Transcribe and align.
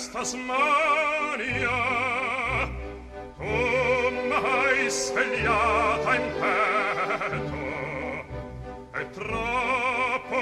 es 0.00 0.08
Tasmania 0.08 1.78
tu 3.38 3.56
m'hai 4.28 4.80
svegliata 4.88 6.10
in 6.20 6.26
petto 6.40 7.62
è 9.00 9.02
troppo 9.18 10.40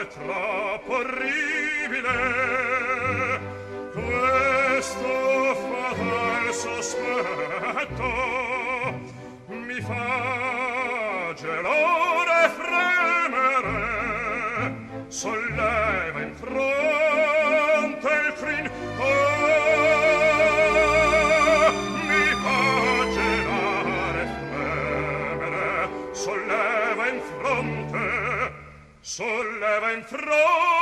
è 0.00 0.04
troppo 0.18 0.92
orribile. 1.02 2.18
Questo 3.98 5.12
fatal 5.62 6.44
sospetto 6.64 8.08
mi 9.46 9.80
fa 9.80 11.32
gelore 11.42 12.38
fremere 12.58 13.76
solle 15.08 15.67
ein 29.88 30.04
Thron 30.06 30.77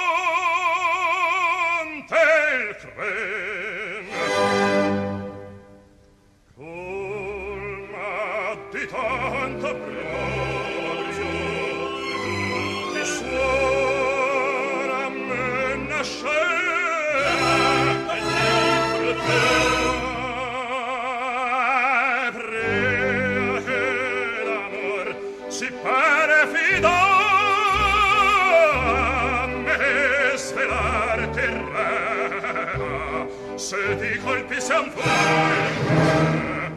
colpi 34.27 34.61
siam 34.61 34.91
fulmine, 34.91 36.73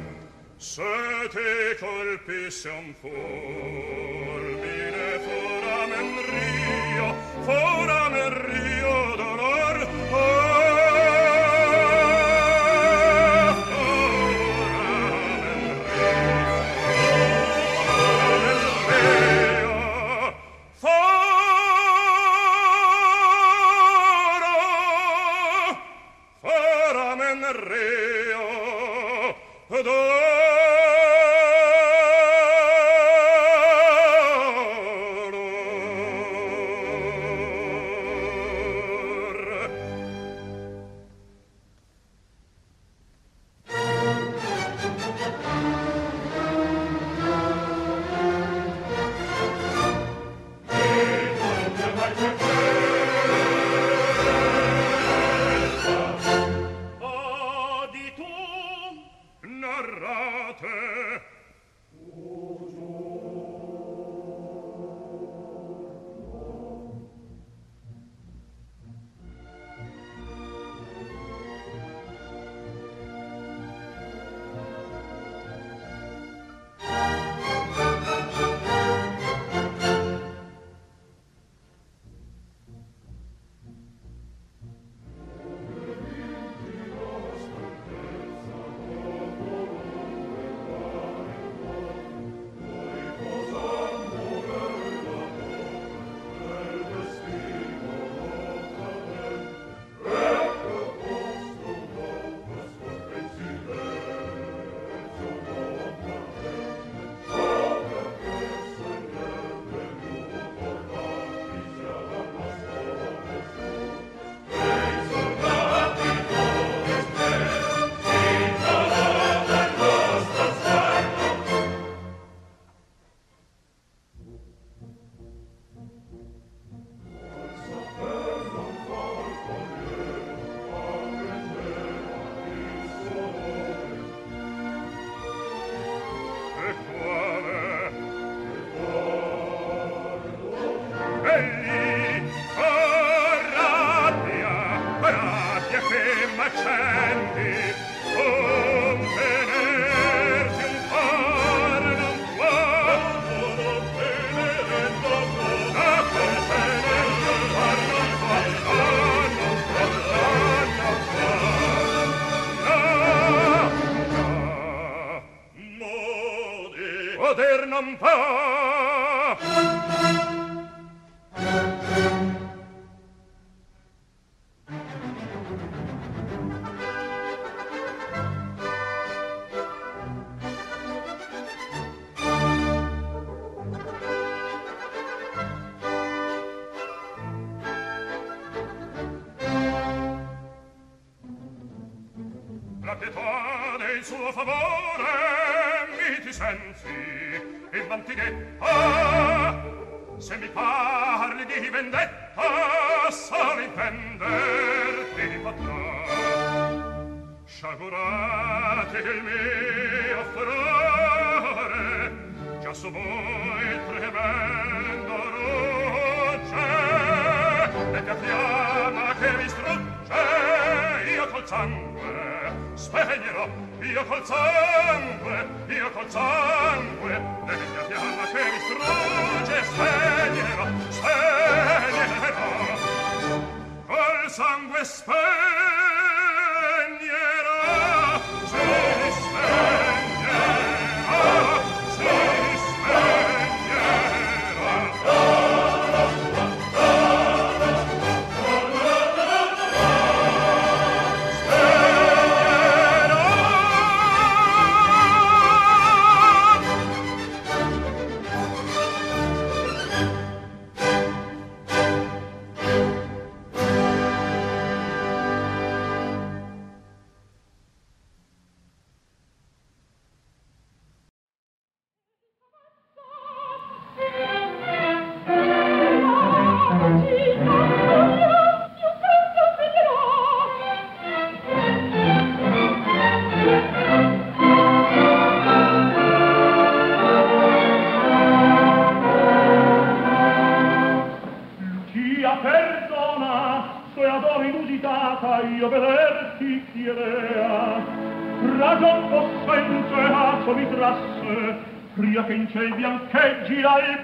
sete 0.57 1.75
colpi 1.79 2.51
siam 2.51 2.93
fulmine, 3.01 3.19
foramen 5.25 6.09
rio, 6.29 7.07
foramen 7.45 8.33
rio 8.45 9.15
dolor, 9.17 9.77
oh, 10.11 10.38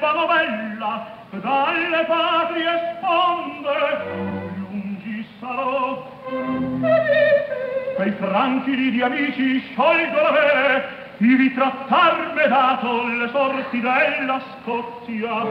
questa 0.06 0.12
novella 0.12 1.08
dalle 1.32 2.06
patrie 2.06 2.98
sponde 2.98 3.78
lungi 4.58 5.28
sarò. 5.40 6.12
Pei 7.98 8.12
franchi 8.12 8.92
di 8.92 9.02
amici 9.02 9.60
sciolgo 9.62 10.22
l'avere 10.22 11.14
ivi 11.18 11.54
trattarme 11.54 12.48
dato 12.48 13.08
le 13.08 13.30
sorti 13.30 13.82
della 13.82 14.42
Scozia. 14.62 15.46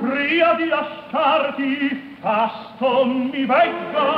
Pria 0.00 0.54
di 0.54 0.66
lasciarti 0.66 2.16
fast 2.20 2.73
mi 3.04 3.44
vegga 3.46 4.08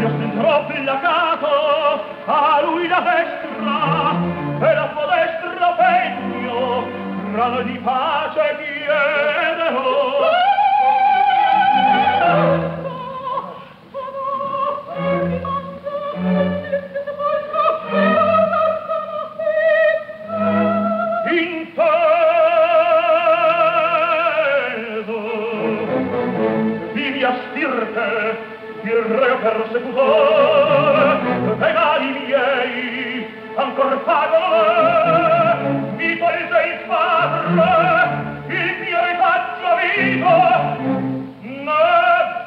io 0.00 0.08
son 0.08 0.32
troppo 0.38 0.72
illagato 0.72 2.04
a 2.26 2.60
lui 2.64 2.88
la 2.88 3.00
destra 3.00 3.78
e 4.68 4.74
la 4.74 4.90
sua 4.92 5.06
destra 5.14 5.68
pegno 5.78 6.86
rana 7.34 7.62
di 7.62 7.78
pace 7.78 8.56
chiederò 8.58 10.20
il 29.40 29.46
reo 29.46 29.62
persecutore 29.62 31.20
e 31.60 31.72
miei 32.26 33.26
ancor 33.56 34.02
pago 34.04 34.42
mi 35.96 36.18
tolse 36.18 36.58
il 36.68 36.78
farlo 36.86 37.72
il 38.48 38.70
mio 38.80 39.00
retaggio 39.00 39.70
vivo 39.80 40.36
ne 41.40 41.84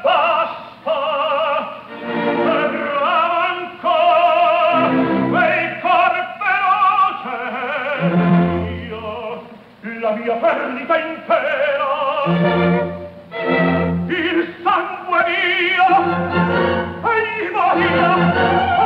basta 0.03 0.99
ne 2.13 2.61
bravo 2.69 3.37
ancora 3.53 4.81
quei 5.29 5.63
cor 5.81 6.15
feroce 6.39 7.37
io 8.87 9.05
la 9.99 10.11
mia 10.11 10.35
perdita 10.35 10.95
intera 10.97 11.91
il 14.07 14.39
sangue 14.63 15.21
mio 15.27 16.82
Ai, 17.03 17.51
Maria! 17.51 18.82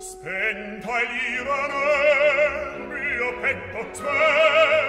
spenta 0.00 1.00
il 1.02 1.44
mio 2.88 3.40
petto 3.40 3.90
te 4.00 4.87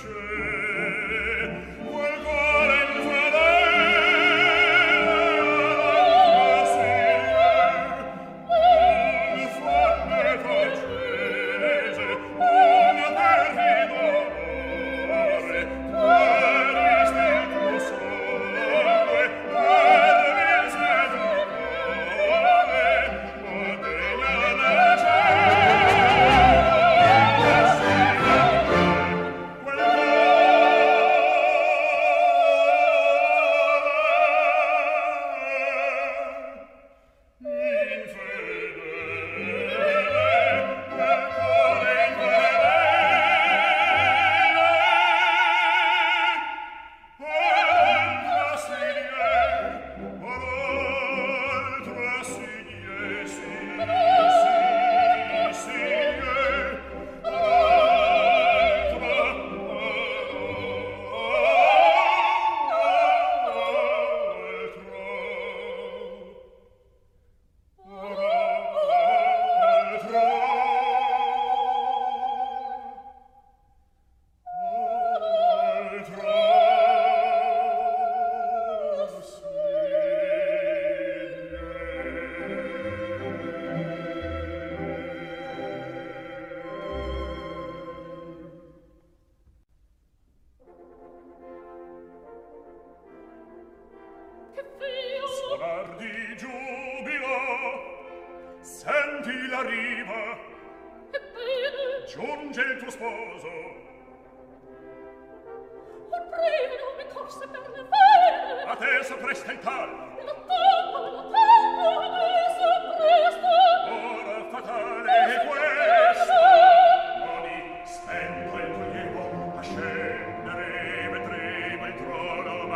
Church. 0.00 0.29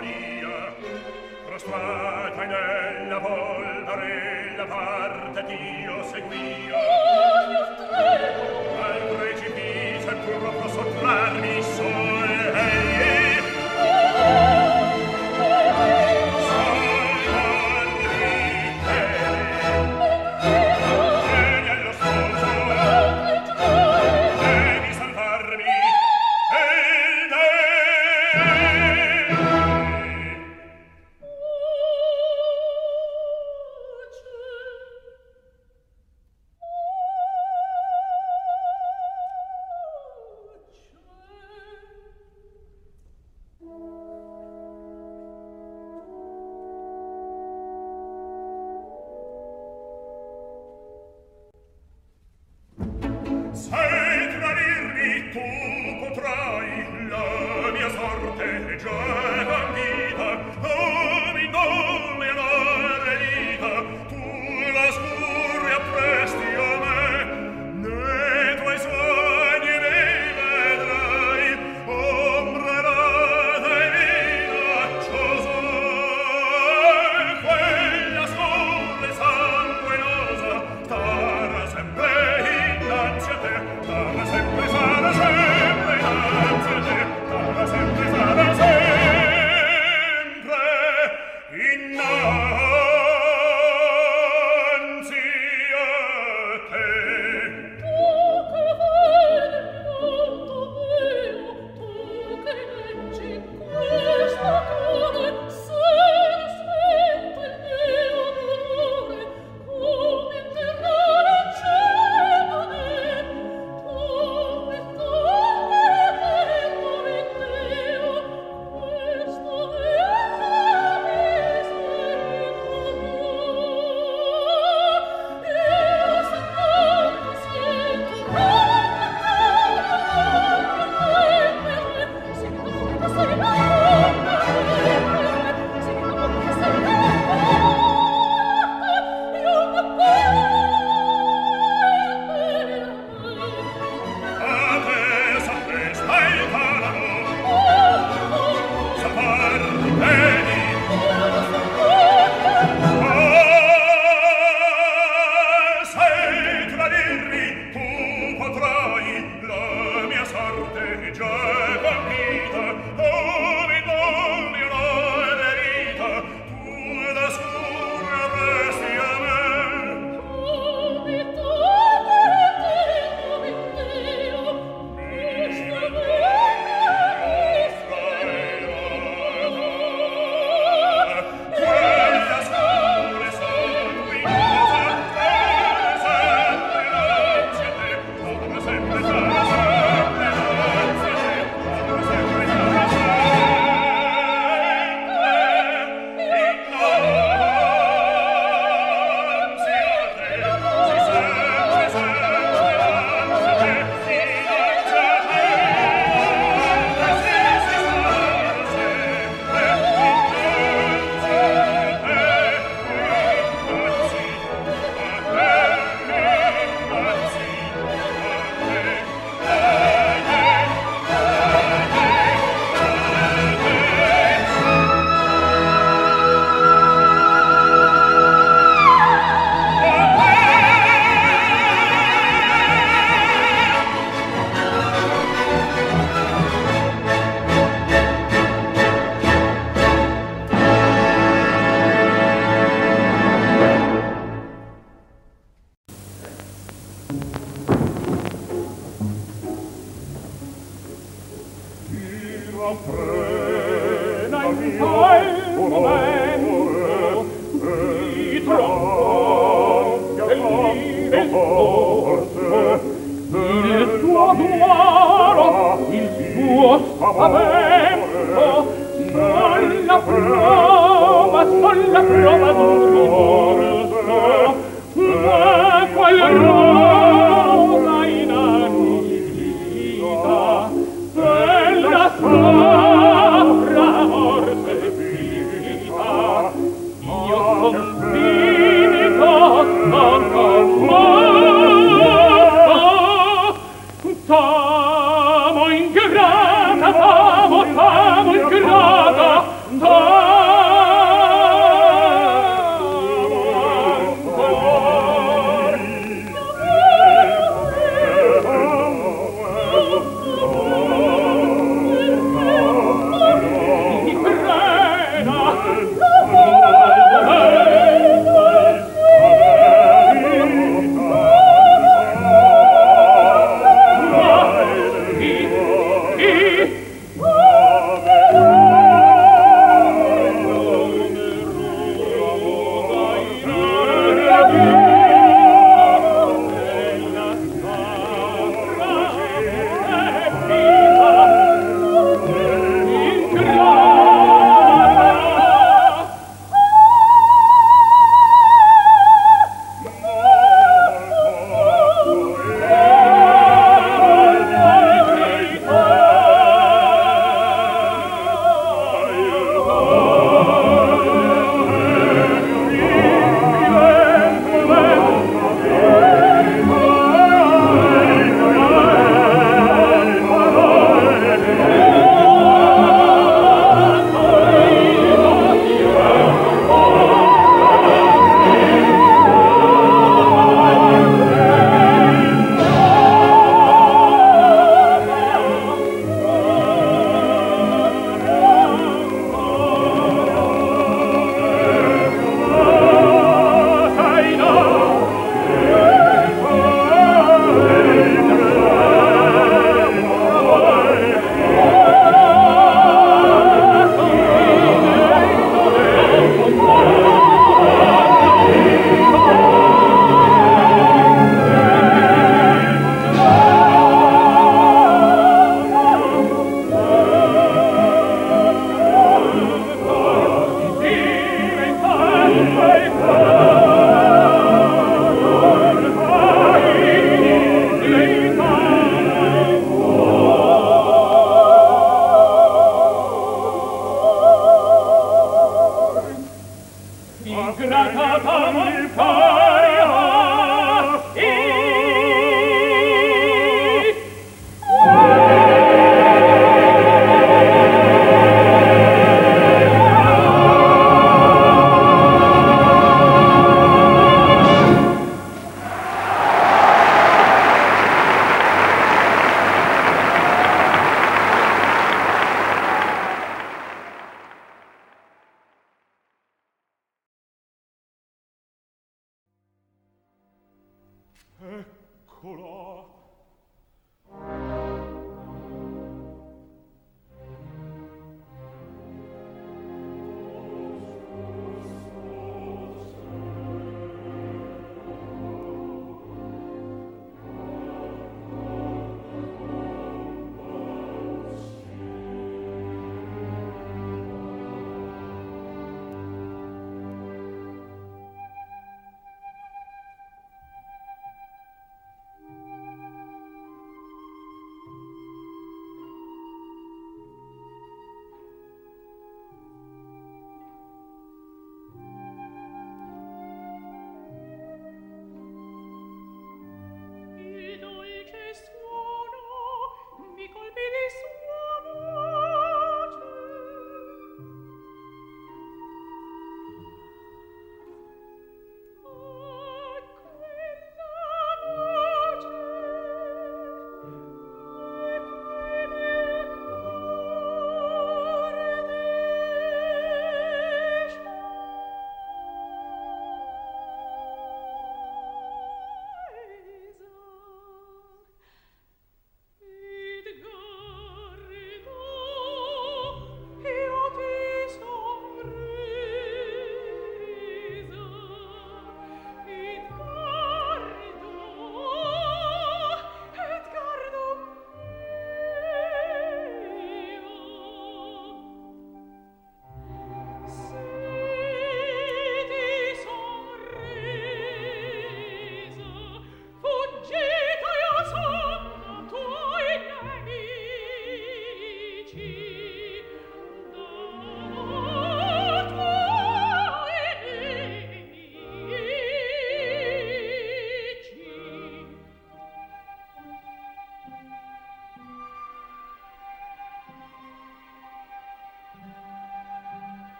maria 0.00 0.74
prostrata 1.46 2.44
nella 2.44 3.20
polvere 3.20 4.54
la 4.56 4.64
parte 4.64 5.44
dio 5.44 6.02
seguia. 6.04 6.74
Oh, 6.74 7.58
al 8.82 9.16
precipizio 9.16 10.10
e 10.10 10.14
pur 10.14 10.54
posso 10.54 10.84
trarmi 11.00 11.62
solo. 11.62 12.09